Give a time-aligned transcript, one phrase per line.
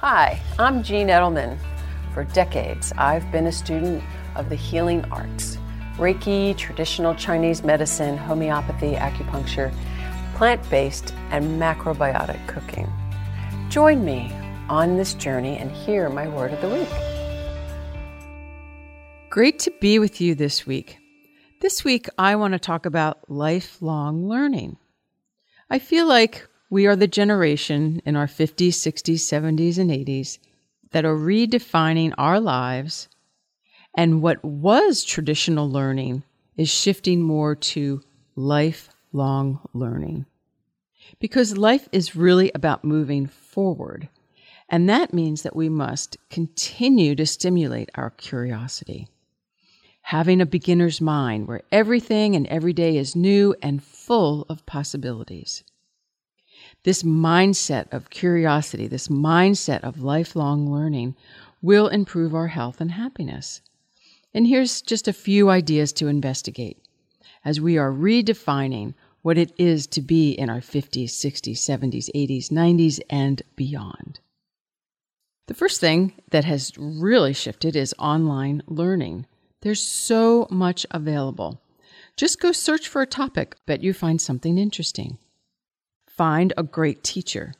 [0.00, 1.58] Hi, I'm Jean Edelman.
[2.14, 4.02] For decades, I've been a student
[4.34, 5.58] of the healing arts
[5.98, 9.70] Reiki, traditional Chinese medicine, homeopathy, acupuncture,
[10.36, 12.90] plant based, and macrobiotic cooking.
[13.68, 14.32] Join me
[14.70, 16.88] on this journey and hear my word of the week.
[19.28, 20.96] Great to be with you this week.
[21.60, 24.78] This week, I want to talk about lifelong learning.
[25.68, 30.38] I feel like we are the generation in our 50s, 60s, 70s, and 80s
[30.92, 33.08] that are redefining our lives,
[33.94, 36.22] and what was traditional learning
[36.56, 38.00] is shifting more to
[38.36, 40.26] lifelong learning.
[41.18, 44.08] Because life is really about moving forward,
[44.68, 49.08] and that means that we must continue to stimulate our curiosity.
[50.02, 55.64] Having a beginner's mind where everything and every day is new and full of possibilities
[56.82, 61.14] this mindset of curiosity, this mindset of lifelong learning
[61.62, 63.60] will improve our health and happiness.
[64.32, 66.82] And here's just a few ideas to investigate
[67.44, 72.48] as we are redefining what it is to be in our 50s, 60s, 70s, 80s,
[72.48, 74.20] 90s, and beyond.
[75.46, 79.26] The first thing that has really shifted is online learning.
[79.62, 81.60] There's so much available.
[82.16, 85.18] Just go search for a topic, bet you find something interesting.
[86.20, 87.54] Find a great teacher.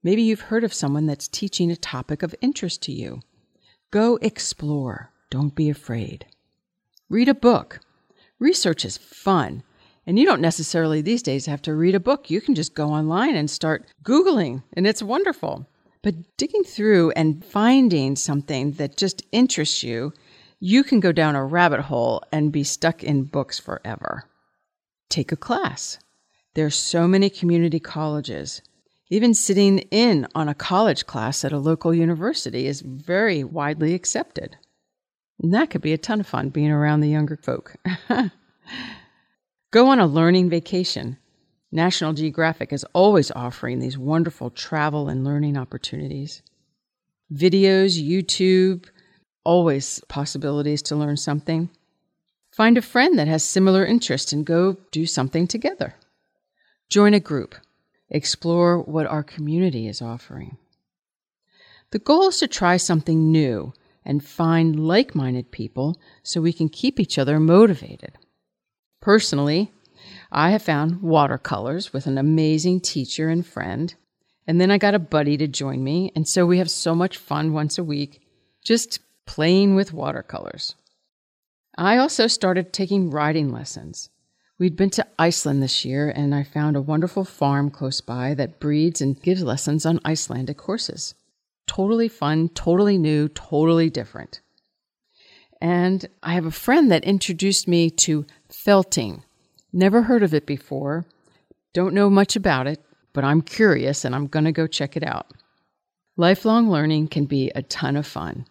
[0.00, 3.20] Maybe you've heard of someone that's teaching a topic of interest to you.
[3.90, 5.10] Go explore.
[5.28, 6.24] Don't be afraid.
[7.08, 7.80] Read a book.
[8.38, 9.64] Research is fun.
[10.06, 12.30] And you don't necessarily these days have to read a book.
[12.30, 15.68] You can just go online and start Googling, and it's wonderful.
[16.02, 20.12] But digging through and finding something that just interests you,
[20.60, 24.30] you can go down a rabbit hole and be stuck in books forever.
[25.08, 25.98] Take a class.
[26.56, 28.62] There's so many community colleges.
[29.10, 34.56] Even sitting in on a college class at a local university is very widely accepted.
[35.38, 37.76] And that could be a ton of fun being around the younger folk.
[39.70, 41.18] Go on a learning vacation.
[41.72, 46.40] National Geographic is always offering these wonderful travel and learning opportunities.
[47.30, 48.86] Videos, YouTube,
[49.44, 51.68] always possibilities to learn something.
[52.50, 55.96] Find a friend that has similar interests and go do something together.
[56.88, 57.56] Join a group.
[58.08, 60.56] Explore what our community is offering.
[61.90, 63.72] The goal is to try something new
[64.04, 68.18] and find like minded people so we can keep each other motivated.
[69.00, 69.72] Personally,
[70.30, 73.94] I have found watercolors with an amazing teacher and friend,
[74.46, 77.16] and then I got a buddy to join me, and so we have so much
[77.16, 78.20] fun once a week
[78.64, 80.76] just playing with watercolors.
[81.76, 84.08] I also started taking writing lessons.
[84.58, 88.58] We'd been to Iceland this year, and I found a wonderful farm close by that
[88.58, 91.14] breeds and gives lessons on Icelandic horses.
[91.66, 94.40] Totally fun, totally new, totally different.
[95.60, 99.22] And I have a friend that introduced me to felting.
[99.74, 101.04] Never heard of it before,
[101.74, 105.04] don't know much about it, but I'm curious and I'm going to go check it
[105.04, 105.30] out.
[106.16, 108.46] Lifelong learning can be a ton of fun.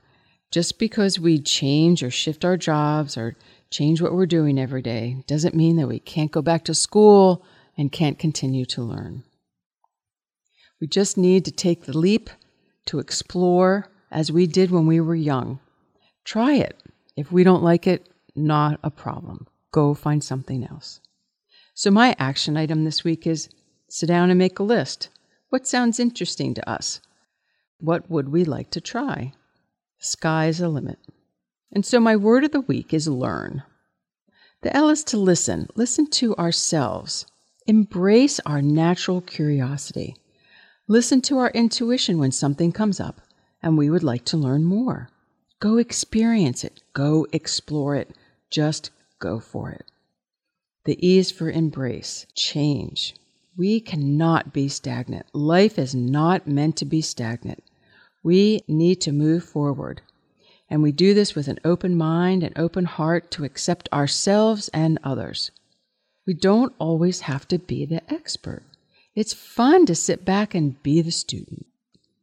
[0.51, 3.35] Just because we change or shift our jobs or
[3.69, 7.45] change what we're doing every day doesn't mean that we can't go back to school
[7.77, 9.23] and can't continue to learn.
[10.79, 12.29] We just need to take the leap
[12.85, 15.59] to explore as we did when we were young.
[16.23, 16.81] Try it.
[17.15, 19.47] If we don't like it, not a problem.
[19.71, 20.99] Go find something else.
[21.73, 23.49] So, my action item this week is
[23.89, 25.09] sit down and make a list.
[25.49, 27.01] What sounds interesting to us?
[27.79, 29.33] What would we like to try?
[29.99, 30.99] Sky's the limit.
[31.71, 33.63] And so my word of the week is learn.
[34.61, 37.25] The L is to listen, listen to ourselves,
[37.67, 40.15] embrace our natural curiosity,
[40.87, 43.21] listen to our intuition when something comes up
[43.61, 45.09] and we would like to learn more.
[45.59, 48.15] Go experience it, go explore it,
[48.49, 49.85] just go for it.
[50.85, 53.15] The E is for embrace, change.
[53.57, 55.25] We cannot be stagnant.
[55.33, 57.63] Life is not meant to be stagnant.
[58.23, 60.01] We need to move forward.
[60.69, 64.97] And we do this with an open mind and open heart to accept ourselves and
[65.03, 65.51] others.
[66.25, 68.63] We don't always have to be the expert.
[69.13, 71.65] It's fun to sit back and be the student.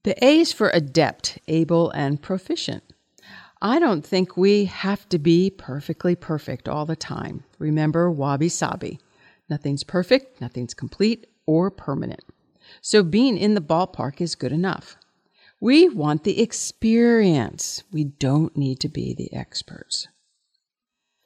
[0.02, 2.82] The A is for adept, able, and proficient.
[3.60, 7.44] I don't think we have to be perfectly perfect all the time.
[7.60, 8.98] Remember wabi sabi.
[9.48, 12.24] Nothing's perfect, nothing's complete or permanent.
[12.80, 14.96] So being in the ballpark is good enough.
[15.62, 17.84] We want the experience.
[17.92, 20.08] We don't need to be the experts.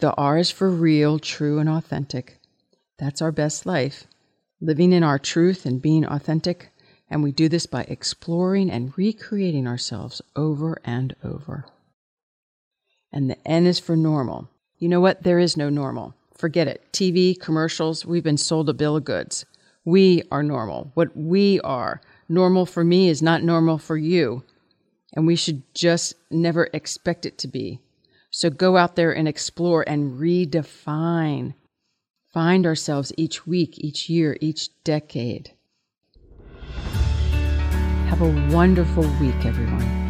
[0.00, 2.38] The R is for real, true, and authentic.
[2.98, 4.06] That's our best life.
[4.60, 6.70] Living in our truth and being authentic
[7.08, 11.64] And we do this by exploring and recreating ourselves over and over.
[13.10, 14.50] And the N is for normal.
[14.76, 15.22] You know what?
[15.22, 16.14] There is no normal.
[16.36, 16.82] Forget it.
[16.92, 19.46] TV, commercials, we've been sold a bill of goods.
[19.86, 20.90] We are normal.
[20.92, 22.02] What we are.
[22.28, 24.42] Normal for me is not normal for you.
[25.14, 27.80] And we should just never expect it to be.
[28.30, 31.54] So go out there and explore and redefine.
[32.32, 35.52] Find ourselves each week, each year, each decade.
[38.08, 40.05] Have a wonderful week, everyone.